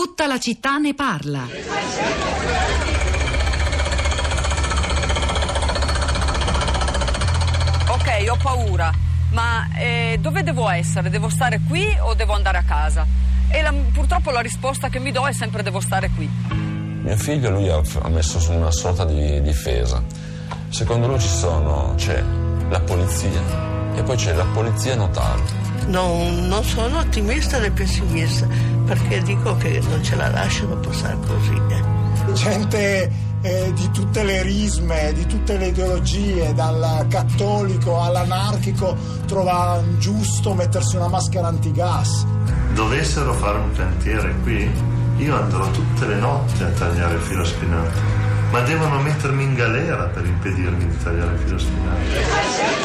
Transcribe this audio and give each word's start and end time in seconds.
Tutta 0.00 0.28
la 0.28 0.38
città 0.38 0.78
ne 0.78 0.94
parla. 0.94 1.42
Ok, 7.88 8.30
ho 8.30 8.36
paura, 8.40 8.92
ma 9.32 9.66
eh, 9.76 10.18
dove 10.20 10.44
devo 10.44 10.68
essere? 10.68 11.10
Devo 11.10 11.28
stare 11.28 11.60
qui 11.66 11.84
o 12.00 12.14
devo 12.14 12.34
andare 12.34 12.58
a 12.58 12.62
casa? 12.62 13.04
E 13.48 13.60
la, 13.60 13.74
purtroppo 13.92 14.30
la 14.30 14.38
risposta 14.38 14.88
che 14.88 15.00
mi 15.00 15.10
do 15.10 15.26
è 15.26 15.32
sempre 15.32 15.64
devo 15.64 15.80
stare 15.80 16.10
qui. 16.14 16.30
Mio 16.48 17.16
figlio 17.16 17.50
lui 17.50 17.68
ha, 17.68 17.82
ha 18.02 18.08
messo 18.08 18.38
su 18.38 18.52
una 18.52 18.70
sorta 18.70 19.04
di 19.04 19.42
difesa. 19.42 20.00
Secondo 20.68 21.08
lui 21.08 21.18
ci 21.18 21.26
sono, 21.26 21.94
c'è 21.96 22.22
la 22.68 22.80
polizia 22.82 23.42
e 23.96 24.02
poi 24.04 24.16
c'è 24.16 24.32
la 24.32 24.46
polizia 24.54 24.94
notale. 24.94 25.42
Non, 25.86 26.46
non 26.46 26.62
sono 26.62 26.98
ottimista 26.98 27.58
né 27.58 27.72
pessimista 27.72 28.46
perché 28.88 29.22
dico 29.22 29.54
che 29.58 29.80
non 29.86 30.02
ce 30.02 30.16
la 30.16 30.30
lasciano 30.30 30.74
passare 30.76 31.18
così. 31.26 31.60
eh. 31.68 32.32
gente 32.32 33.12
eh, 33.42 33.72
di 33.74 33.90
tutte 33.90 34.24
le 34.24 34.42
risme, 34.42 35.12
di 35.12 35.26
tutte 35.26 35.58
le 35.58 35.66
ideologie, 35.66 36.54
dal 36.54 37.06
cattolico 37.08 38.00
all'anarchico, 38.00 38.96
trova 39.26 39.80
giusto 39.98 40.54
mettersi 40.54 40.96
una 40.96 41.08
maschera 41.08 41.48
antigas. 41.48 42.24
dovessero 42.72 43.34
fare 43.34 43.58
un 43.58 43.72
cantiere 43.72 44.34
qui, 44.42 44.70
io 45.18 45.36
andrò 45.36 45.70
tutte 45.70 46.06
le 46.06 46.16
notti 46.16 46.62
a 46.62 46.68
tagliare 46.68 47.14
il 47.14 47.20
filo 47.20 47.44
spinato. 47.44 48.16
Ma 48.50 48.60
devono 48.60 48.98
mettermi 49.00 49.42
in 49.42 49.54
galera 49.54 50.04
per 50.04 50.24
impedirmi 50.24 50.86
di 50.88 50.96
tagliare 51.02 51.32
il 51.34 51.38
filo 51.40 51.58
spinato. 51.58 52.76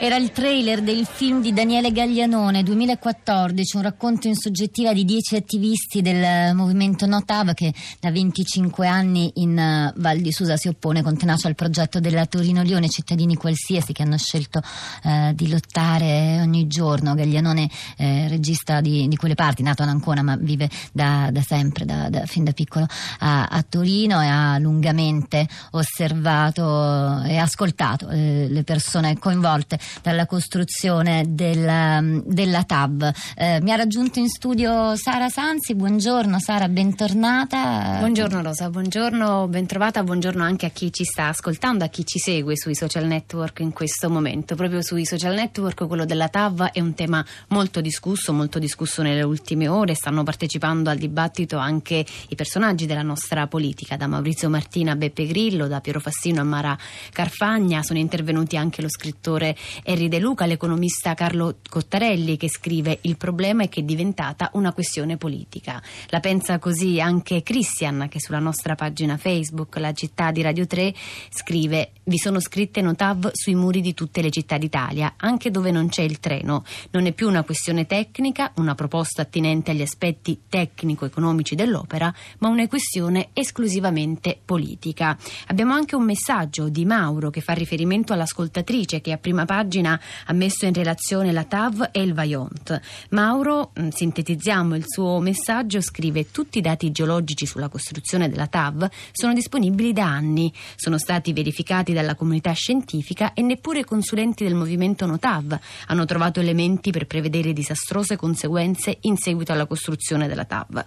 Era 0.00 0.14
il 0.14 0.30
trailer 0.30 0.80
del 0.80 1.04
film 1.06 1.42
di 1.42 1.52
Daniele 1.52 1.90
Gaglianone 1.90 2.62
2014, 2.62 3.76
un 3.78 3.82
racconto 3.82 4.28
in 4.28 4.36
soggettiva 4.36 4.92
di 4.92 5.04
dieci 5.04 5.34
attivisti 5.34 6.02
del 6.02 6.54
movimento 6.54 7.04
Notav 7.04 7.52
che 7.52 7.74
da 7.98 8.12
25 8.12 8.86
anni 8.86 9.32
in 9.36 9.58
eh, 9.58 9.92
Val 9.96 10.18
di 10.18 10.30
Susa 10.30 10.56
si 10.56 10.68
oppone 10.68 11.02
con 11.02 11.16
tenacia 11.16 11.48
al 11.48 11.56
progetto 11.56 11.98
della 11.98 12.26
Torino-Lione, 12.26 12.88
cittadini 12.88 13.34
qualsiasi 13.34 13.92
che 13.92 14.04
hanno 14.04 14.16
scelto 14.16 14.62
eh, 15.02 15.32
di 15.34 15.50
lottare 15.50 16.38
ogni 16.42 16.68
giorno. 16.68 17.14
Gaglianone, 17.14 17.68
eh, 17.96 18.28
regista 18.28 18.80
di, 18.80 19.08
di 19.08 19.16
quelle 19.16 19.34
parti, 19.34 19.64
nato 19.64 19.82
ad 19.82 19.88
Ancona 19.88 20.22
ma 20.22 20.36
vive 20.36 20.70
da, 20.92 21.30
da 21.32 21.42
sempre, 21.42 21.84
da, 21.84 22.08
da- 22.08 22.24
fin 22.24 22.44
da 22.44 22.52
piccolo 22.52 22.86
a, 23.18 23.46
a 23.46 23.64
Torino 23.68 24.22
e 24.22 24.26
ha 24.28 24.58
lungamente 24.58 25.48
osservato 25.72 27.20
e 27.24 27.36
ascoltato 27.36 28.08
eh, 28.10 28.46
le 28.48 28.62
persone 28.62 29.18
coinvolte 29.18 29.86
dalla 30.02 30.26
costruzione 30.26 31.24
della, 31.28 32.00
della 32.24 32.64
TAV. 32.64 33.12
Eh, 33.36 33.60
mi 33.62 33.72
ha 33.72 33.76
raggiunto 33.76 34.18
in 34.18 34.28
studio 34.28 34.96
Sara 34.96 35.28
Sanzi, 35.28 35.74
buongiorno 35.74 36.38
Sara, 36.38 36.68
bentornata. 36.68 37.96
Buongiorno 37.98 38.42
Rosa, 38.42 38.70
buongiorno, 38.70 39.48
bentrovata, 39.48 40.02
buongiorno 40.02 40.42
anche 40.42 40.66
a 40.66 40.70
chi 40.70 40.92
ci 40.92 41.04
sta 41.04 41.28
ascoltando, 41.28 41.84
a 41.84 41.88
chi 41.88 42.04
ci 42.04 42.18
segue 42.18 42.56
sui 42.56 42.74
social 42.74 43.06
network 43.06 43.60
in 43.60 43.72
questo 43.72 44.10
momento. 44.10 44.54
Proprio 44.54 44.82
sui 44.82 45.04
social 45.04 45.34
network 45.34 45.86
quello 45.86 46.04
della 46.04 46.28
TAV 46.28 46.70
è 46.72 46.80
un 46.80 46.94
tema 46.94 47.24
molto 47.48 47.80
discusso, 47.80 48.32
molto 48.32 48.58
discusso 48.58 49.02
nelle 49.02 49.22
ultime 49.22 49.68
ore, 49.68 49.94
stanno 49.94 50.22
partecipando 50.22 50.90
al 50.90 50.98
dibattito 50.98 51.56
anche 51.58 52.04
i 52.28 52.34
personaggi 52.34 52.86
della 52.86 53.02
nostra 53.02 53.46
politica, 53.46 53.96
da 53.96 54.06
Maurizio 54.06 54.48
Martina 54.48 54.92
a 54.92 54.96
Beppe 54.96 55.26
Grillo, 55.26 55.66
da 55.66 55.80
Piero 55.80 56.00
Fassino 56.00 56.40
a 56.40 56.44
Mara 56.44 56.76
Carfagna, 57.12 57.82
sono 57.82 57.98
intervenuti 57.98 58.56
anche 58.56 58.82
lo 58.82 58.88
scrittore 58.88 59.56
Henry 59.82 60.08
De 60.08 60.18
Luca, 60.18 60.46
l'economista 60.46 61.14
Carlo 61.14 61.56
Cottarelli 61.68 62.36
che 62.36 62.48
scrive 62.48 62.98
il 63.02 63.16
problema 63.16 63.62
è 63.62 63.68
che 63.68 63.80
è 63.80 63.84
diventata 63.84 64.50
una 64.54 64.72
questione 64.72 65.16
politica. 65.16 65.82
La 66.08 66.20
pensa 66.20 66.58
così 66.58 67.00
anche 67.00 67.42
Christian 67.42 68.08
che 68.10 68.20
sulla 68.20 68.38
nostra 68.38 68.74
pagina 68.74 69.16
Facebook, 69.16 69.76
la 69.76 69.92
città 69.92 70.30
di 70.30 70.42
Radio 70.42 70.66
3, 70.66 70.92
scrive 71.30 71.92
vi 72.04 72.18
sono 72.18 72.40
scritte 72.40 72.80
notav 72.80 73.30
sui 73.32 73.54
muri 73.54 73.80
di 73.80 73.94
tutte 73.94 74.22
le 74.22 74.30
città 74.30 74.58
d'Italia, 74.58 75.14
anche 75.16 75.50
dove 75.50 75.70
non 75.70 75.88
c'è 75.88 76.02
il 76.02 76.20
treno. 76.20 76.64
Non 76.90 77.06
è 77.06 77.12
più 77.12 77.28
una 77.28 77.44
questione 77.44 77.86
tecnica, 77.86 78.52
una 78.56 78.74
proposta 78.74 79.22
attinente 79.22 79.70
agli 79.70 79.82
aspetti 79.82 80.40
tecnico-economici 80.48 81.54
dell'opera, 81.54 82.12
ma 82.38 82.48
una 82.48 82.66
questione 82.66 83.28
esclusivamente 83.32 84.38
politica. 84.42 85.16
Abbiamo 85.46 85.74
anche 85.74 85.96
un 85.96 86.04
messaggio 86.04 86.68
di 86.68 86.84
Mauro 86.84 87.30
che 87.30 87.40
fa 87.40 87.52
riferimento 87.52 88.12
all'ascoltatrice 88.12 89.00
che 89.00 89.12
a 89.12 89.18
prima 89.18 89.44
pagina 89.44 89.66
ha 89.76 90.32
messo 90.32 90.64
in 90.64 90.72
relazione 90.72 91.32
la 91.32 91.44
TAV 91.44 91.90
e 91.92 92.00
il 92.00 92.14
Vaillant. 92.14 92.80
Mauro, 93.10 93.72
mh, 93.74 93.88
sintetizziamo 93.88 94.74
il 94.74 94.84
suo 94.86 95.20
messaggio, 95.20 95.80
scrive 95.80 96.30
tutti 96.30 96.58
i 96.58 96.62
dati 96.62 96.90
geologici 96.90 97.46
sulla 97.46 97.68
costruzione 97.68 98.28
della 98.28 98.46
TAV 98.46 98.88
sono 99.12 99.32
disponibili 99.32 99.92
da 99.92 100.06
anni, 100.06 100.52
sono 100.76 100.98
stati 100.98 101.32
verificati 101.32 101.92
dalla 101.92 102.14
comunità 102.14 102.52
scientifica 102.52 103.34
e 103.34 103.42
neppure 103.42 103.80
i 103.80 103.84
consulenti 103.84 104.44
del 104.44 104.54
movimento 104.54 105.06
Notav 105.06 105.58
hanno 105.86 106.04
trovato 106.04 106.40
elementi 106.40 106.90
per 106.90 107.06
prevedere 107.06 107.52
disastrose 107.52 108.16
conseguenze 108.16 108.98
in 109.02 109.16
seguito 109.16 109.52
alla 109.52 109.66
costruzione 109.66 110.28
della 110.28 110.44
TAV. 110.44 110.86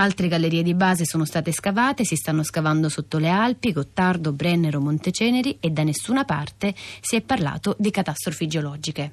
Altre 0.00 0.28
gallerie 0.28 0.62
di 0.62 0.72
base 0.72 1.04
sono 1.04 1.26
state 1.26 1.52
scavate, 1.52 2.06
si 2.06 2.16
stanno 2.16 2.42
scavando 2.42 2.88
sotto 2.88 3.18
le 3.18 3.28
Alpi, 3.28 3.70
Gottardo, 3.70 4.32
Brennero, 4.32 4.80
Monteceneri 4.80 5.58
e 5.60 5.68
da 5.68 5.82
nessuna 5.82 6.24
parte 6.24 6.74
si 7.02 7.16
è 7.16 7.20
parlato 7.20 7.76
di 7.78 7.90
catastrofi 7.90 8.46
geologiche. 8.46 9.12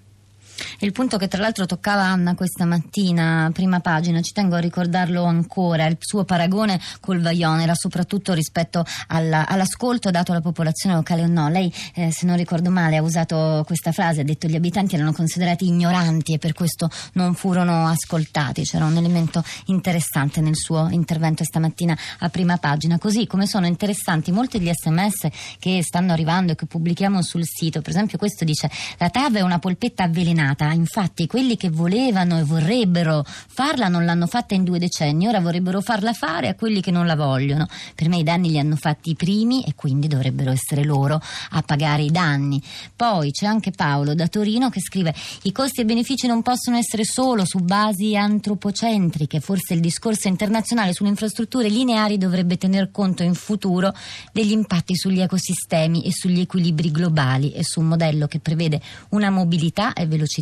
Il 0.80 0.92
punto 0.92 1.18
che 1.18 1.28
tra 1.28 1.42
l'altro 1.42 1.66
toccava 1.66 2.04
Anna 2.04 2.36
questa 2.36 2.66
mattina, 2.66 3.50
prima 3.54 3.80
pagina, 3.80 4.22
ci 4.22 4.34
tengo 4.34 4.56
a 4.56 4.60
ricordarlo 4.60 5.24
ancora, 5.24 5.86
il 5.86 5.98
suo 6.00 6.24
paragone 6.24 6.80
col 7.00 7.22
Vaion 7.22 7.60
era 7.60 7.76
soprattutto 7.76 8.34
rispetto 8.34 8.86
alla- 9.08 9.48
all'ascolto 9.48 10.12
dato 10.12 10.32
alla 10.32 10.42
popolazione 10.42 10.96
locale 10.96 11.24
o 11.24 11.28
no. 11.28 11.50
Lei, 11.50 11.74
eh, 11.94 12.12
se 12.12 12.26
non 12.26 12.36
ricordo 12.38 12.70
male, 12.70 12.98
ha 12.98 13.02
usato 13.02 13.64
questa 13.66 13.92
frase, 13.92 14.22
ha 14.22 14.24
detto 14.24 14.48
gli 14.48 14.56
abitanti 14.56 14.96
erano 14.96 15.14
considerati 15.14 15.68
ignoranti 15.68 16.34
e 16.34 16.38
per 16.38 16.54
questo 16.54 16.90
non 17.14 17.34
furono 17.34 17.88
ascoltati. 17.88 18.64
C'era 18.64 18.86
un 18.86 18.98
elemento 18.98 19.44
interessante 19.66 20.42
nel 20.42 20.56
suo 20.56 20.88
intervento 20.90 21.44
stamattina 21.44 21.98
a 22.20 22.30
prima 22.30 22.58
pagina, 22.58 22.98
così 22.98 23.28
come 23.28 23.46
sono 23.48 23.66
interessanti 23.66 24.32
molti 24.32 24.58
degli 24.60 24.72
sms 24.74 25.28
che 25.60 25.82
stanno 25.84 26.14
arrivando 26.14 26.52
e 26.52 26.56
che 26.56 26.66
pubblichiamo 26.66 27.22
sul 27.22 27.44
sito. 27.46 27.82
Per 27.82 27.92
esempio 27.92 28.18
questo 28.18 28.44
dice 28.46 28.70
la 28.98 29.10
TAV 29.10 29.36
è 29.36 29.42
una 29.42 29.60
polpetta 29.60 30.04
avvelenata, 30.04 30.47
infatti 30.72 31.28
quelli 31.28 31.58
che 31.58 31.70
volevano 31.70 32.38
e 32.38 32.44
vorrebbero 32.44 33.24
farla 33.26 33.88
non 33.88 34.06
l'hanno 34.06 34.28
fatta 34.28 34.54
in 34.54 34.64
due 34.64 34.80
decenni, 34.80 35.28
ora 35.28 35.40
vorrebbero 35.40 35.82
farla 35.82 36.14
fare 36.14 36.48
a 36.48 36.56
quelli 36.56 36.82
che 36.82 36.92
non 36.92 37.06
la 37.06 37.16
vogliono. 37.16 37.68
Per 37.96 38.08
me 38.08 38.18
i 38.18 38.24
danni 38.24 38.50
li 38.50 38.60
hanno 38.60 38.76
fatti 38.76 39.12
i 39.12 39.16
primi 39.16 39.64
e 39.64 39.76
quindi 39.76 40.08
dovrebbero 40.08 40.52
essere 40.52 40.84
loro 40.84 41.22
a 41.52 41.62
pagare 41.62 42.04
i 42.04 42.12
danni. 42.12 42.62
Poi 42.96 43.32
c'è 43.32 43.46
anche 43.46 43.72
Paolo 43.72 44.16
da 44.16 44.28
Torino 44.28 44.70
che 44.70 44.80
scrive 44.80 45.14
i 45.44 45.52
costi 45.52 45.82
e 45.82 45.86
benefici 45.86 46.28
non 46.28 46.42
possono 46.42 46.78
essere 46.78 47.04
solo 47.04 47.46
su 47.46 47.60
basi 47.60 48.16
antropocentriche, 48.16 49.40
forse 49.40 49.74
il 49.74 49.80
discorso 49.80 50.28
internazionale 50.28 50.94
sulle 50.94 51.10
infrastrutture 51.10 51.68
lineari 51.70 52.18
dovrebbe 52.18 52.58
tener 52.58 52.92
conto 52.92 53.24
in 53.24 53.34
futuro 53.34 53.94
degli 54.32 54.52
impatti 54.52 54.96
sugli 54.96 55.20
ecosistemi 55.20 56.06
e 56.06 56.14
sugli 56.14 56.40
equilibri 56.40 56.92
globali 56.92 57.52
e 57.52 57.64
su 57.64 57.80
un 57.80 57.88
modello 57.88 58.28
che 58.28 58.40
prevede 58.40 58.82
una 59.10 59.30
mobilità 59.30 59.94
e 59.94 60.06
velocità 60.06 60.36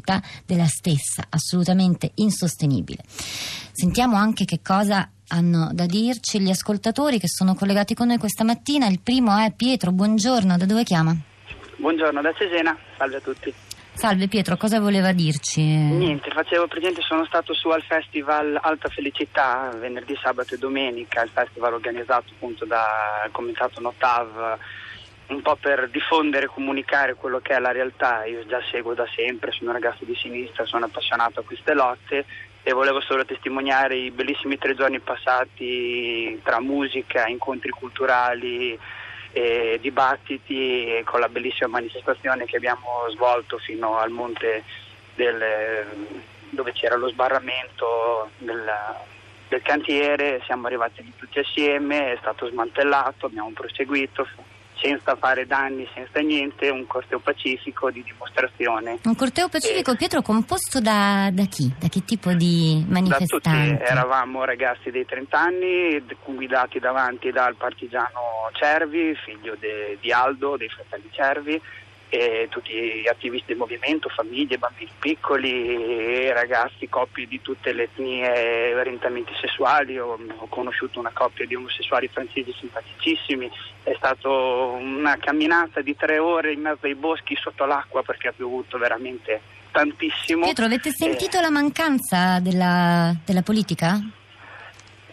della 0.46 0.68
stessa, 0.68 1.26
assolutamente 1.30 2.12
insostenibile. 2.16 3.04
Sentiamo 3.72 4.16
anche 4.16 4.46
che 4.46 4.62
cosa 4.64 5.10
hanno 5.30 5.70
da 5.74 5.86
dirci 5.86 6.40
gli 6.40 6.50
ascoltatori 6.50 7.20
che 7.20 7.28
sono 7.28 7.56
collegati 7.56 7.94
con 7.94 8.08
noi 8.08 8.18
questa 8.18 8.44
mattina. 8.44 8.88
Il 8.88 9.02
primo 9.02 9.38
è 9.38 9.52
Pietro, 9.54 9.92
buongiorno, 9.92 10.58
da 10.58 10.66
dove 10.66 10.84
chiama? 10.84 11.16
Buongiorno 11.78 12.22
da 12.22 12.34
Cesena, 12.34 12.78
salve 12.98 13.18
a 13.18 13.22
tutti. 13.22 13.54
Salve 13.96 14.28
Pietro, 14.28 14.58
cosa 14.58 14.82
voleva 14.82 15.14
dirci? 15.14 15.62
Niente, 15.62 16.30
facevo 16.30 16.68
presente, 16.68 17.02
sono 17.02 17.24
stato 17.26 17.54
su 17.54 17.70
al 17.70 17.82
festival 17.82 18.60
Alta 18.62 18.90
Felicità 18.90 19.72
venerdì, 19.80 20.18
sabato 20.22 20.54
e 20.54 20.58
domenica, 20.58 21.24
il 21.24 21.30
festival 21.34 21.74
organizzato 21.74 22.34
appunto 22.34 22.66
dal 22.66 23.32
comitato 23.32 23.80
Notav, 23.80 24.58
un 25.28 25.42
po' 25.42 25.56
per 25.56 25.90
diffondere 25.90 26.46
e 26.46 26.50
comunicare 26.50 27.16
quello 27.16 27.40
che 27.40 27.56
è 27.56 27.60
la 27.60 27.72
realtà. 27.72 28.26
Io 28.26 28.46
già 28.46 28.62
seguo 28.70 28.94
da 28.94 29.08
sempre, 29.16 29.52
sono 29.52 29.72
un 29.72 29.76
ragazzo 29.76 30.06
di 30.06 30.16
sinistra, 30.16 30.66
sono 30.66 30.86
appassionato 30.86 31.40
a 31.40 31.44
queste 31.44 31.74
lotte 31.74 32.26
e 32.62 32.74
volevo 32.74 33.00
solo 33.02 33.26
testimoniare 33.26 33.96
i 33.96 34.12
bellissimi 34.12 34.58
tre 34.58 34.76
giorni 34.76 35.00
passati 35.00 36.40
tra 36.44 36.60
musica, 36.60 37.28
incontri 37.28 37.70
culturali 37.70 38.78
e 39.32 39.78
dibattiti 39.82 41.02
con 41.04 41.20
la 41.20 41.30
bellissima 41.30 41.70
manifestazione 41.70 42.46
che 42.46 42.56
abbiamo 42.56 43.06
svolto 43.10 43.58
fino 43.58 43.98
al 43.98 44.10
monte 44.10 44.64
del, 45.14 45.86
dove 46.50 46.72
c'era 46.72 46.96
lo 46.96 47.10
sbarramento 47.10 48.30
del, 48.38 48.64
del 49.48 49.62
cantiere, 49.62 50.42
siamo 50.46 50.68
arrivati 50.68 51.04
lì 51.04 51.14
tutti 51.16 51.40
assieme, 51.40 52.14
è 52.14 52.18
stato 52.20 52.48
smantellato, 52.48 53.26
abbiamo 53.26 53.52
proseguito 53.54 54.28
senza 54.82 55.16
fare 55.16 55.46
danni, 55.46 55.88
senza 55.94 56.20
niente, 56.20 56.70
un 56.70 56.86
corteo 56.88 57.20
pacifico 57.20 57.90
di 57.90 58.04
dimostrazione. 58.04 59.00
Un 59.04 59.16
corteo 59.16 59.50
pacifico, 59.50 59.92
e... 59.92 59.96
Pietro, 59.96 60.22
composto 60.22 60.80
da, 60.80 61.30
da, 61.32 61.46
chi? 61.46 61.72
Da 61.80 61.88
che 61.88 62.04
tipo 62.04 62.34
di 62.34 62.86
manifestanti? 62.88 63.72
Da 63.72 63.78
tutti, 63.78 63.92
eravamo 63.92 64.44
ragazzi 64.44 64.92
dei 64.92 65.06
30 65.06 65.40
anni, 65.40 66.04
guidati 66.26 66.80
davanti 66.80 67.32
dal 67.32 67.56
partigiano 67.56 68.50
Cervi, 68.54 69.16
figlio 69.16 69.56
de, 69.60 69.98
di 70.00 70.12
Aldo, 70.12 70.58
dei 70.58 70.70
fratelli 70.70 71.10
Cervi, 71.12 71.62
e 72.18 72.48
tutti 72.50 72.72
gli 72.72 73.08
attivisti 73.08 73.48
del 73.48 73.58
movimento, 73.58 74.10
famiglie, 74.10 74.58
bambini 74.58 74.90
piccoli, 74.98 76.32
ragazzi, 76.32 76.88
coppie 76.88 77.28
di 77.28 77.42
tutte 77.42 77.74
le 77.74 77.84
etnie 77.84 78.70
e 78.70 78.76
orientamenti 78.76 79.34
sessuali. 79.40 80.00
Ho, 80.00 80.18
ho, 80.38 80.48
conosciuto 80.48 81.00
una 81.00 81.12
coppia 81.14 81.46
di 81.46 81.56
omosessuali 81.56 82.08
francesi 82.08 82.54
simpaticissimi. 82.58 83.50
È 83.84 83.94
stata 83.98 84.30
una 84.30 85.18
camminata 85.18 85.82
di 85.82 85.96
tre 85.96 86.18
ore 86.18 86.54
in 86.54 86.62
mezzo 86.62 86.86
ai 86.86 86.96
boschi 86.96 87.36
sotto 87.36 87.66
l'acqua 87.66 88.02
perché 88.04 88.30
ha 88.30 88.34
piovuto 88.34 88.78
veramente 88.78 89.42
tantissimo. 89.72 90.46
Pietro, 90.46 90.66
avete 90.66 90.92
sentito 90.92 91.38
eh, 91.38 91.42
la 91.42 91.52
mancanza 91.52 92.40
della, 92.40 93.14
della 93.26 93.42
politica? 93.42 94.00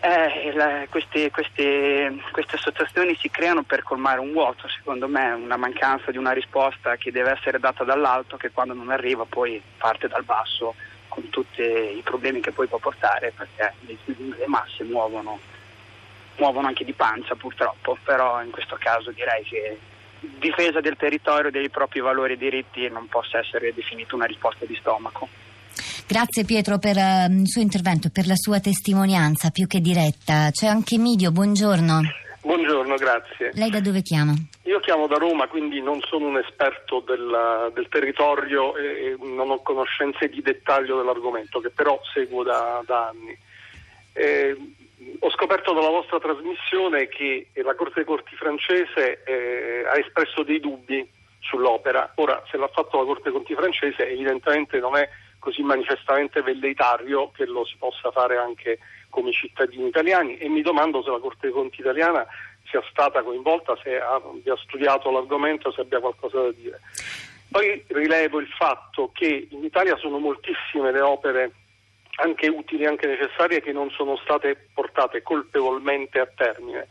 Eh, 0.04 0.52
la, 0.54 0.84
queste, 0.90 1.30
queste, 1.30 2.18
queste, 2.32 2.56
associazioni 2.56 3.14
si 3.14 3.30
creano 3.30 3.62
per 3.62 3.84
colmare 3.84 4.18
un 4.18 4.32
vuoto, 4.32 4.66
secondo 4.66 5.06
me, 5.06 5.30
una 5.30 5.56
mancanza 5.56 6.10
di 6.10 6.16
una 6.18 6.32
risposta 6.32 6.96
che 6.96 7.12
deve 7.12 7.30
essere 7.30 7.60
data 7.60 7.84
dall'alto 7.84 8.36
che 8.36 8.50
quando 8.50 8.74
non 8.74 8.90
arriva 8.90 9.24
poi 9.24 9.62
parte 9.78 10.08
dal 10.08 10.24
basso 10.24 10.74
con 11.06 11.28
tutti 11.28 11.62
i 11.62 12.00
problemi 12.02 12.40
che 12.40 12.50
poi 12.50 12.66
può 12.66 12.78
portare 12.78 13.32
perché 13.36 13.74
le, 13.86 14.46
masse 14.46 14.82
muovono, 14.82 15.38
muovono 16.38 16.66
anche 16.66 16.84
di 16.84 16.94
pancia 16.94 17.36
purtroppo, 17.36 17.96
però 18.02 18.42
in 18.42 18.50
questo 18.50 18.76
caso 18.80 19.12
direi 19.12 19.44
che 19.44 19.78
difesa 20.18 20.80
del 20.80 20.96
territorio 20.96 21.52
dei 21.52 21.68
propri 21.68 22.00
valori 22.00 22.32
e 22.32 22.38
diritti 22.38 22.88
non 22.88 23.06
possa 23.06 23.38
essere 23.38 23.72
definita 23.72 24.16
una 24.16 24.26
risposta 24.26 24.64
di 24.64 24.74
stomaco. 24.74 25.28
Grazie 26.06 26.44
Pietro 26.44 26.78
per 26.78 26.96
uh, 26.96 27.30
il 27.30 27.48
suo 27.48 27.62
intervento 27.62 28.08
e 28.08 28.10
per 28.10 28.26
la 28.26 28.36
sua 28.36 28.60
testimonianza 28.60 29.50
più 29.50 29.66
che 29.66 29.80
diretta. 29.80 30.50
C'è 30.50 30.66
anche 30.66 30.98
Midio, 30.98 31.30
buongiorno. 31.30 32.00
Buongiorno, 32.42 32.96
grazie. 32.96 33.52
Lei 33.54 33.70
da 33.70 33.80
dove 33.80 34.02
chiama? 34.02 34.34
Io 34.64 34.80
chiamo 34.80 35.06
da 35.06 35.16
Roma, 35.16 35.46
quindi 35.46 35.80
non 35.80 36.00
sono 36.00 36.26
un 36.26 36.38
esperto 36.38 37.00
del, 37.06 37.70
del 37.72 37.88
territorio 37.88 38.76
e 38.76 39.16
non 39.20 39.50
ho 39.50 39.62
conoscenze 39.62 40.28
di 40.28 40.42
dettaglio 40.42 40.98
dell'argomento, 40.98 41.60
che 41.60 41.70
però 41.70 42.00
seguo 42.12 42.42
da, 42.42 42.82
da 42.84 43.08
anni. 43.08 43.38
Eh, 44.12 44.56
ho 45.20 45.30
scoperto 45.30 45.72
dalla 45.72 45.88
vostra 45.88 46.18
trasmissione 46.18 47.06
che 47.06 47.48
la 47.54 47.74
Corte 47.74 47.94
dei 47.96 48.04
Corti 48.04 48.34
francese 48.34 49.22
eh, 49.24 49.84
ha 49.86 49.96
espresso 49.98 50.42
dei 50.42 50.58
dubbi 50.58 51.08
sull'opera. 51.40 52.12
Ora, 52.16 52.42
se 52.50 52.56
l'ha 52.56 52.68
fatto 52.68 52.98
la 52.98 53.04
Corte 53.04 53.24
dei 53.24 53.32
Conti 53.32 53.54
francese, 53.54 54.08
evidentemente 54.08 54.78
non 54.78 54.96
è 54.96 55.08
così 55.42 55.62
manifestamente 55.62 56.40
velleitario 56.40 57.32
che 57.32 57.46
lo 57.46 57.64
si 57.64 57.74
possa 57.76 58.12
fare 58.12 58.36
anche 58.36 58.78
come 59.10 59.32
cittadini 59.32 59.88
italiani 59.88 60.38
e 60.38 60.48
mi 60.48 60.62
domando 60.62 61.02
se 61.02 61.10
la 61.10 61.18
Corte 61.18 61.48
dei 61.48 61.50
Conti 61.50 61.80
italiana 61.80 62.24
sia 62.64 62.80
stata 62.88 63.24
coinvolta, 63.24 63.76
se 63.82 64.00
abbia 64.00 64.56
studiato 64.56 65.10
l'argomento, 65.10 65.72
se 65.72 65.80
abbia 65.80 65.98
qualcosa 65.98 66.42
da 66.42 66.52
dire. 66.52 66.80
Poi 67.50 67.84
rilevo 67.88 68.38
il 68.38 68.46
fatto 68.46 69.10
che 69.12 69.48
in 69.50 69.64
Italia 69.64 69.96
sono 69.96 70.18
moltissime 70.18 70.92
le 70.92 71.00
opere 71.00 71.50
anche 72.22 72.46
utili, 72.46 72.86
anche 72.86 73.08
necessarie, 73.08 73.60
che 73.60 73.72
non 73.72 73.90
sono 73.90 74.16
state 74.18 74.68
portate 74.72 75.22
colpevolmente 75.22 76.20
a 76.20 76.28
termine 76.32 76.86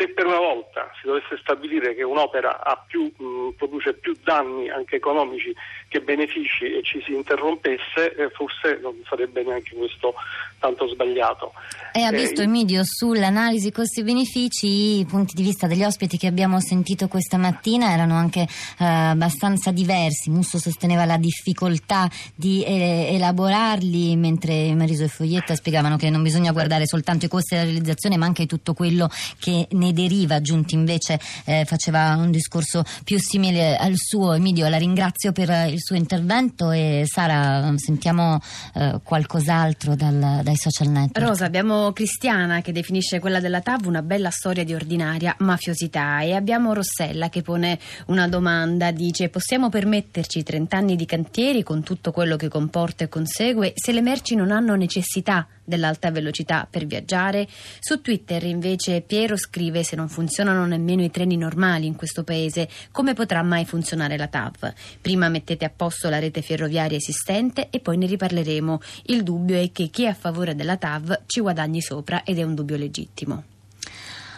se 0.00 0.08
per 0.08 0.24
una 0.24 0.38
volta 0.38 0.90
si 0.98 1.06
dovesse 1.06 1.36
stabilire 1.42 1.94
che 1.94 2.02
un'opera 2.02 2.58
più, 2.86 3.12
mh, 3.14 3.52
produce 3.58 3.92
più 3.92 4.16
danni 4.24 4.70
anche 4.70 4.96
economici 4.96 5.54
che 5.88 6.00
benefici 6.00 6.64
e 6.64 6.82
ci 6.82 7.02
si 7.04 7.12
interrompesse, 7.12 8.14
eh, 8.16 8.30
forse 8.30 8.78
non 8.80 8.94
sarebbe 9.06 9.42
neanche 9.42 9.76
questo 9.76 10.14
tanto 10.58 10.88
sbagliato. 10.88 11.52
E 11.92 12.02
ha 12.02 12.10
visto 12.12 12.40
eh, 12.40 12.44
Emidio 12.44 12.82
sull'analisi 12.84 13.72
costi-benefici 13.72 15.00
i 15.00 15.04
punti 15.04 15.34
di 15.34 15.42
vista 15.42 15.66
degli 15.66 15.82
ospiti 15.84 16.16
che 16.16 16.28
abbiamo 16.28 16.60
sentito 16.60 17.08
questa 17.08 17.36
mattina 17.36 17.92
erano 17.92 18.14
anche 18.14 18.42
eh, 18.78 18.84
abbastanza 18.84 19.70
diversi. 19.70 20.30
Musso 20.30 20.58
sosteneva 20.58 21.04
la 21.04 21.18
difficoltà 21.18 22.08
di 22.34 22.64
eh, 22.64 23.14
elaborarli, 23.14 24.16
mentre 24.16 24.72
Mariso 24.74 25.04
e 25.04 25.08
Foglietta 25.08 25.54
spiegavano 25.54 25.96
che 25.96 26.08
non 26.08 26.22
bisogna 26.22 26.52
guardare 26.52 26.86
soltanto 26.86 27.26
i 27.26 27.28
costi 27.28 27.54
della 27.54 27.66
realizzazione, 27.66 28.16
ma 28.16 28.24
anche 28.26 28.46
tutto 28.46 28.72
quello 28.72 29.10
che 29.38 29.66
ne 29.68 29.89
deriva. 29.92 30.40
Giunti 30.40 30.74
invece 30.74 31.18
eh, 31.44 31.64
faceva 31.64 32.16
un 32.16 32.30
discorso 32.30 32.84
più 33.04 33.18
simile 33.18 33.76
al 33.76 33.94
suo. 33.96 34.32
Emidio, 34.32 34.68
la 34.68 34.78
ringrazio 34.78 35.32
per 35.32 35.68
il 35.68 35.80
suo 35.80 35.96
intervento 35.96 36.70
e 36.70 37.04
Sara, 37.06 37.72
sentiamo 37.76 38.40
eh, 38.74 39.00
qualcos'altro 39.02 39.94
dal, 39.94 40.40
dai 40.42 40.56
social 40.56 40.88
network. 40.88 41.26
Rosa, 41.26 41.44
abbiamo 41.44 41.92
Cristiana 41.92 42.60
che 42.60 42.72
definisce 42.72 43.18
quella 43.18 43.40
della 43.40 43.60
TAV 43.60 43.86
una 43.86 44.02
bella 44.02 44.30
storia 44.30 44.64
di 44.64 44.74
ordinaria 44.74 45.34
mafiosità 45.38 46.20
e 46.20 46.34
abbiamo 46.34 46.72
Rossella 46.72 47.28
che 47.28 47.42
pone 47.42 47.78
una 48.06 48.28
domanda, 48.28 48.90
dice 48.90 49.28
possiamo 49.28 49.68
permetterci 49.68 50.42
30 50.42 50.76
anni 50.76 50.96
di 50.96 51.06
cantieri 51.06 51.62
con 51.62 51.82
tutto 51.82 52.12
quello 52.12 52.36
che 52.36 52.48
comporta 52.48 53.04
e 53.04 53.08
consegue 53.08 53.72
se 53.74 53.92
le 53.92 54.00
merci 54.00 54.34
non 54.34 54.50
hanno 54.50 54.74
necessità 54.74 55.46
dell'alta 55.70 56.10
velocità 56.10 56.66
per 56.68 56.84
viaggiare. 56.84 57.48
Su 57.78 58.00
Twitter 58.02 58.42
invece 58.44 59.00
Piero 59.00 59.36
scrive 59.36 59.79
se 59.82 59.96
non 59.96 60.08
funzionano 60.08 60.66
nemmeno 60.66 61.02
i 61.02 61.10
treni 61.10 61.36
normali 61.36 61.86
in 61.86 61.96
questo 61.96 62.24
paese, 62.24 62.68
come 62.90 63.14
potrà 63.14 63.42
mai 63.42 63.64
funzionare 63.64 64.16
la 64.16 64.28
TAV? 64.28 64.72
Prima 65.00 65.28
mettete 65.28 65.64
a 65.64 65.72
posto 65.74 66.08
la 66.08 66.18
rete 66.18 66.42
ferroviaria 66.42 66.96
esistente 66.96 67.68
e 67.70 67.80
poi 67.80 67.96
ne 67.96 68.06
riparleremo. 68.06 68.80
Il 69.04 69.22
dubbio 69.22 69.56
è 69.56 69.70
che 69.72 69.88
chi 69.88 70.04
è 70.04 70.08
a 70.08 70.14
favore 70.14 70.54
della 70.54 70.76
TAV 70.76 71.22
ci 71.26 71.40
guadagni 71.40 71.80
sopra 71.80 72.24
ed 72.24 72.38
è 72.38 72.42
un 72.42 72.54
dubbio 72.54 72.76
legittimo. 72.76 73.44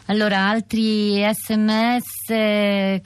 Allora, 0.07 0.49
altri 0.49 1.23
sms 1.33 2.27
che, 2.27 3.01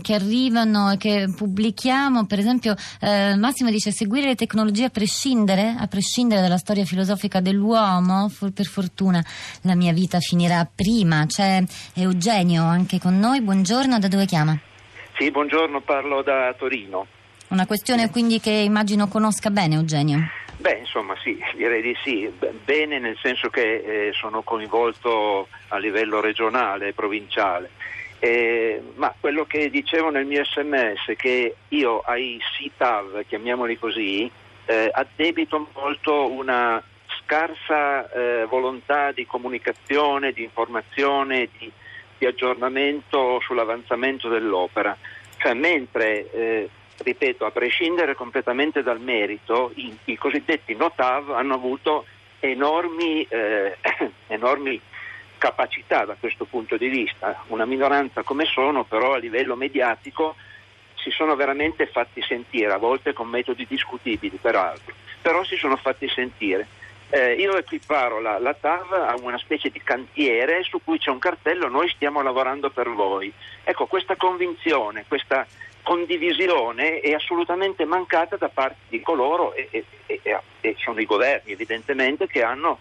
che 0.00 0.14
arrivano 0.14 0.90
e 0.90 0.96
che 0.96 1.32
pubblichiamo, 1.34 2.26
per 2.26 2.38
esempio 2.38 2.74
eh, 3.00 3.36
Massimo 3.36 3.70
dice 3.70 3.92
seguire 3.92 4.26
le 4.26 4.34
tecnologie 4.34 4.84
a 4.84 4.90
prescindere, 4.90 5.76
a 5.78 5.86
prescindere 5.86 6.40
dalla 6.40 6.56
storia 6.56 6.84
filosofica 6.84 7.40
dell'uomo, 7.40 8.30
per 8.52 8.66
fortuna 8.66 9.24
la 9.62 9.74
mia 9.74 9.92
vita 9.92 10.18
finirà 10.18 10.68
prima. 10.72 11.24
C'è 11.26 11.62
Eugenio 11.94 12.64
anche 12.64 12.98
con 12.98 13.18
noi, 13.18 13.40
buongiorno, 13.40 13.98
da 13.98 14.08
dove 14.08 14.26
chiama? 14.26 14.58
Sì, 15.16 15.30
buongiorno, 15.30 15.80
parlo 15.82 16.22
da 16.22 16.54
Torino. 16.58 17.06
Una 17.48 17.66
questione 17.66 18.10
quindi 18.10 18.40
che 18.40 18.50
immagino 18.50 19.08
conosca 19.08 19.50
bene 19.50 19.74
Eugenio. 19.74 20.18
Beh, 20.60 20.80
insomma 20.80 21.16
sì, 21.22 21.42
direi 21.54 21.80
di 21.80 21.96
sì. 22.02 22.30
Bene 22.64 22.98
nel 22.98 23.16
senso 23.16 23.48
che 23.48 24.08
eh, 24.08 24.12
sono 24.12 24.42
coinvolto 24.42 25.48
a 25.68 25.78
livello 25.78 26.20
regionale, 26.20 26.92
provinciale. 26.92 27.70
Eh, 28.18 28.78
ma 28.96 29.14
quello 29.18 29.46
che 29.46 29.70
dicevo 29.70 30.10
nel 30.10 30.26
mio 30.26 30.44
sms 30.44 31.06
è 31.06 31.16
che 31.16 31.56
io 31.68 32.00
ai 32.00 32.38
CITAV, 32.52 33.24
chiamiamoli 33.26 33.78
così, 33.78 34.30
eh, 34.66 34.90
addebito 34.92 35.68
molto 35.74 36.30
una 36.30 36.82
scarsa 37.22 38.10
eh, 38.12 38.44
volontà 38.44 39.12
di 39.12 39.24
comunicazione, 39.24 40.32
di 40.32 40.42
informazione, 40.42 41.48
di, 41.56 41.72
di 42.18 42.26
aggiornamento 42.26 43.40
sull'avanzamento 43.40 44.28
dell'opera. 44.28 44.94
Cioè, 45.38 45.54
mentre 45.54 46.30
eh, 46.30 46.68
ripeto, 47.02 47.46
a 47.46 47.50
prescindere 47.50 48.14
completamente 48.14 48.82
dal 48.82 49.00
merito, 49.00 49.72
i, 49.74 49.96
i 50.04 50.16
cosiddetti 50.16 50.74
notav 50.74 51.30
hanno 51.32 51.54
avuto 51.54 52.04
enormi, 52.40 53.26
eh, 53.28 53.76
enormi 54.28 54.80
capacità 55.38 56.04
da 56.04 56.16
questo 56.18 56.44
punto 56.44 56.76
di 56.76 56.88
vista. 56.88 57.44
Una 57.48 57.64
minoranza 57.64 58.22
come 58.22 58.44
sono, 58.44 58.84
però 58.84 59.14
a 59.14 59.18
livello 59.18 59.56
mediatico 59.56 60.36
si 60.96 61.10
sono 61.10 61.34
veramente 61.34 61.86
fatti 61.86 62.20
sentire, 62.22 62.72
a 62.72 62.76
volte 62.76 63.12
con 63.14 63.28
metodi 63.28 63.66
discutibili 63.66 64.36
peraltro, 64.36 64.94
però 65.22 65.42
si 65.44 65.56
sono 65.56 65.76
fatti 65.76 66.08
sentire. 66.08 66.66
Eh, 67.12 67.32
io 67.34 67.56
equiparo 67.56 68.20
la, 68.20 68.38
la, 68.38 68.54
TAV 68.54 68.92
a 68.92 69.16
una 69.20 69.38
specie 69.38 69.70
di 69.70 69.82
cantiere 69.82 70.62
su 70.62 70.80
cui 70.84 70.98
c'è 70.98 71.10
un 71.10 71.18
cartello 71.18 71.68
noi 71.68 71.88
stiamo 71.88 72.22
lavorando 72.22 72.70
per 72.70 72.88
voi. 72.88 73.32
Ecco, 73.64 73.86
questa 73.86 74.14
convinzione, 74.14 75.04
questa 75.08 75.44
condivisione 75.90 77.00
è 77.00 77.10
assolutamente 77.14 77.84
mancata 77.84 78.36
da 78.36 78.48
parte 78.48 78.76
di 78.90 79.00
coloro, 79.00 79.52
e, 79.54 79.68
e, 79.72 79.84
e, 80.06 80.20
e 80.60 80.76
sono 80.78 81.00
i 81.00 81.04
governi 81.04 81.50
evidentemente, 81.50 82.28
che 82.28 82.44
hanno 82.44 82.78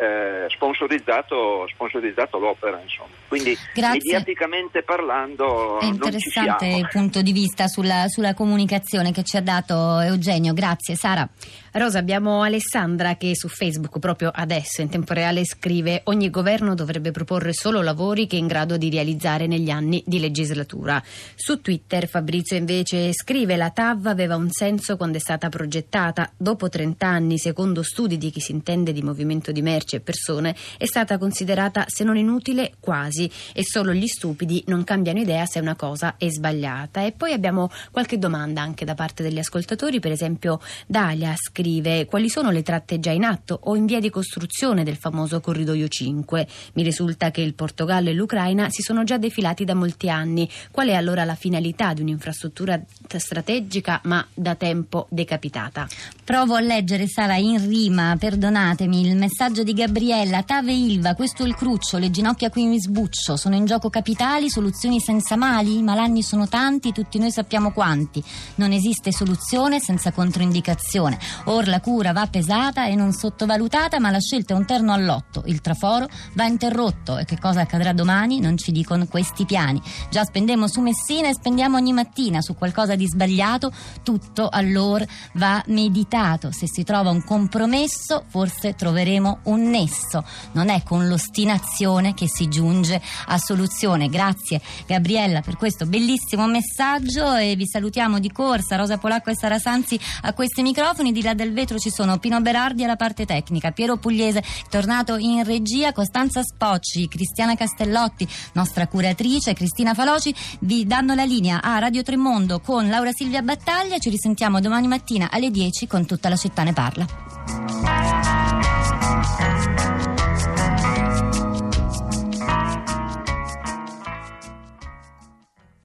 eh, 0.00 0.46
sponsorizzato, 0.48 1.68
sponsorizzato, 1.68 2.38
l'opera. 2.38 2.80
Insomma. 2.82 3.10
Quindi 3.28 3.56
Grazie. 3.72 4.00
mediaticamente 4.00 4.82
parlando 4.82 5.78
è 5.78 5.84
interessante 5.84 6.66
il 6.66 6.88
punto 6.90 7.22
di 7.22 7.30
vista 7.30 7.68
sulla, 7.68 8.08
sulla 8.08 8.34
comunicazione 8.34 9.12
che 9.12 9.22
ci 9.22 9.36
ha 9.36 9.42
dato 9.42 10.00
Eugenio. 10.00 10.52
Grazie 10.52 10.96
Sara. 10.96 11.28
Rosa, 11.72 12.00
abbiamo 12.00 12.42
Alessandra 12.42 13.14
che 13.14 13.36
su 13.36 13.46
Facebook 13.46 14.00
proprio 14.00 14.32
adesso 14.34 14.80
in 14.80 14.88
tempo 14.88 15.12
reale 15.12 15.44
scrive 15.44 16.00
ogni 16.06 16.28
governo 16.28 16.74
dovrebbe 16.74 17.12
proporre 17.12 17.52
solo 17.52 17.80
lavori 17.80 18.26
che 18.26 18.34
è 18.34 18.40
in 18.40 18.48
grado 18.48 18.76
di 18.76 18.90
realizzare 18.90 19.46
negli 19.46 19.70
anni 19.70 20.02
di 20.04 20.18
legislatura. 20.18 21.00
Su 21.36 21.60
Twitter 21.60 22.08
Fabrizio 22.08 22.56
invece 22.56 23.12
scrive 23.12 23.54
la 23.54 23.70
TAV 23.70 24.06
aveva 24.06 24.34
un 24.34 24.50
senso 24.50 24.96
quando 24.96 25.18
è 25.18 25.20
stata 25.20 25.48
progettata. 25.48 26.32
Dopo 26.36 26.68
30 26.68 27.06
anni, 27.06 27.38
secondo 27.38 27.84
studi 27.84 28.18
di 28.18 28.30
chi 28.30 28.40
si 28.40 28.50
intende 28.50 28.92
di 28.92 29.02
movimento 29.02 29.52
di 29.52 29.62
merci 29.62 29.94
e 29.94 30.00
persone, 30.00 30.56
è 30.76 30.86
stata 30.86 31.18
considerata 31.18 31.84
se 31.86 32.02
non 32.02 32.16
inutile 32.16 32.72
quasi 32.80 33.30
e 33.52 33.62
solo 33.64 33.92
gli 33.92 34.08
stupidi 34.08 34.64
non 34.66 34.82
cambiano 34.82 35.20
idea 35.20 35.46
se 35.46 35.60
una 35.60 35.76
cosa 35.76 36.16
è 36.18 36.28
sbagliata. 36.28 37.04
E 37.04 37.12
poi 37.12 37.32
abbiamo 37.32 37.70
qualche 37.92 38.18
domanda 38.18 38.60
anche 38.60 38.84
da 38.84 38.96
parte 38.96 39.22
degli 39.22 39.38
ascoltatori, 39.38 40.00
per 40.00 40.10
esempio 40.10 40.60
Dalia 40.88 41.32
scrive 41.36 41.58
quali 42.06 42.28
sono 42.28 42.50
le 42.50 42.62
tratte 42.62 43.00
già 43.00 43.10
in 43.10 43.24
atto 43.24 43.58
o 43.64 43.76
in 43.76 43.86
via 43.86 44.00
di 44.00 44.10
costruzione 44.10 44.84
del 44.84 44.96
famoso 44.96 45.40
corridoio 45.40 45.88
5. 45.88 46.46
Mi 46.74 46.82
risulta 46.82 47.30
che 47.30 47.40
il 47.40 47.54
Portogallo 47.54 48.08
e 48.08 48.12
l'Ucraina 48.12 48.70
si 48.70 48.82
sono 48.82 49.04
già 49.04 49.18
defilati 49.18 49.64
da 49.64 49.74
molti 49.74 50.08
anni. 50.08 50.48
Qual 50.70 50.88
è 50.88 50.94
allora 50.94 51.24
la 51.24 51.34
finalità 51.34 51.92
di 51.92 52.02
un'infrastruttura 52.02 52.80
strategica 53.16 54.00
ma 54.04 54.26
da 54.32 54.54
tempo 54.54 55.06
decapitata? 55.10 55.86
Provo 56.24 56.54
a 56.54 56.60
leggere, 56.60 57.06
Sara, 57.08 57.36
in 57.36 57.66
rima, 57.68 58.16
perdonatemi, 58.18 59.06
il 59.06 59.16
messaggio 59.16 59.62
di 59.62 59.72
Gabriella. 59.72 60.42
Tave 60.42 60.72
Ilva, 60.72 61.14
questo 61.14 61.42
è 61.42 61.46
il 61.46 61.54
cruccio, 61.54 61.98
le 61.98 62.10
ginocchia 62.10 62.50
qui 62.50 62.66
mi 62.66 62.80
sbuccio. 62.80 63.36
Sono 63.36 63.56
in 63.56 63.64
gioco 63.64 63.90
capitali, 63.90 64.48
soluzioni 64.48 65.00
senza 65.00 65.36
mali? 65.36 65.78
I 65.78 65.82
malanni 65.82 66.22
sono 66.22 66.48
tanti, 66.48 66.92
tutti 66.92 67.18
noi 67.18 67.30
sappiamo 67.30 67.72
quanti. 67.72 68.22
Non 68.56 68.72
esiste 68.72 69.12
soluzione 69.12 69.80
senza 69.80 70.12
controindicazione. 70.12 71.18
Or 71.50 71.66
la 71.66 71.80
cura 71.80 72.12
va 72.12 72.28
pesata 72.28 72.86
e 72.86 72.94
non 72.94 73.12
sottovalutata, 73.12 73.98
ma 73.98 74.12
la 74.12 74.20
scelta 74.20 74.54
è 74.54 74.56
un 74.56 74.64
terno 74.64 74.92
all'otto. 74.92 75.42
Il 75.46 75.60
traforo 75.60 76.06
va 76.34 76.44
interrotto 76.44 77.18
e 77.18 77.24
che 77.24 77.40
cosa 77.40 77.62
accadrà 77.62 77.92
domani 77.92 78.38
non 78.38 78.56
ci 78.56 78.70
dicono 78.70 79.06
questi 79.06 79.44
piani. 79.44 79.82
Già 80.10 80.22
spendemo 80.22 80.68
su 80.68 80.80
Messina 80.80 81.28
e 81.28 81.34
spendiamo 81.34 81.76
ogni 81.76 81.92
mattina 81.92 82.40
su 82.40 82.54
qualcosa 82.54 82.94
di 82.94 83.04
sbagliato, 83.04 83.72
tutto 84.04 84.48
allora 84.48 85.04
va 85.34 85.60
meditato. 85.66 86.52
Se 86.52 86.68
si 86.68 86.84
trova 86.84 87.10
un 87.10 87.24
compromesso, 87.24 88.26
forse 88.28 88.76
troveremo 88.76 89.40
un 89.46 89.70
nesso. 89.70 90.24
Non 90.52 90.68
è 90.68 90.84
con 90.84 91.08
l'ostinazione 91.08 92.14
che 92.14 92.28
si 92.28 92.46
giunge 92.46 93.02
a 93.26 93.38
soluzione. 93.38 94.08
Grazie 94.08 94.60
Gabriella 94.86 95.40
per 95.40 95.56
questo 95.56 95.84
bellissimo 95.86 96.46
messaggio 96.46 97.34
e 97.34 97.56
vi 97.56 97.66
salutiamo 97.66 98.20
di 98.20 98.30
corsa. 98.30 98.76
Rosa 98.76 98.98
Polacco 98.98 99.30
e 99.30 99.36
Sara 99.36 99.58
Sanzi 99.58 99.98
a 100.22 100.32
questi 100.32 100.62
microfoni. 100.62 101.10
Di 101.10 101.22
là 101.22 101.38
del 101.40 101.54
vetro 101.54 101.78
ci 101.78 101.90
sono 101.90 102.18
Pino 102.18 102.38
Berardi 102.42 102.84
alla 102.84 102.96
parte 102.96 103.24
tecnica, 103.24 103.70
Piero 103.70 103.96
Pugliese 103.96 104.42
tornato 104.68 105.16
in 105.16 105.42
regia, 105.42 105.92
Costanza 105.92 106.42
Spocci, 106.42 107.08
Cristiana 107.08 107.54
Castellotti, 107.54 108.28
nostra 108.52 108.86
curatrice, 108.86 109.54
Cristina 109.54 109.94
Faloci. 109.94 110.34
Vi 110.60 110.86
danno 110.86 111.14
la 111.14 111.24
linea 111.24 111.62
a 111.62 111.78
Radio 111.78 112.02
Tremondo 112.02 112.60
con 112.60 112.90
Laura 112.90 113.12
Silvia 113.12 113.40
Battaglia. 113.40 113.96
Ci 113.96 114.10
risentiamo 114.10 114.60
domani 114.60 114.86
mattina 114.86 115.30
alle 115.30 115.50
10 115.50 115.86
con 115.86 116.04
tutta 116.04 116.28
la 116.28 116.36
città 116.36 116.62
ne 116.62 116.74
parla. 116.74 117.89